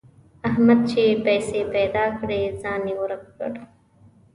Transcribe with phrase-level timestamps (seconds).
[0.47, 3.51] احمد چې پیسې پيدا کړې؛ ځان يې ورک کړ.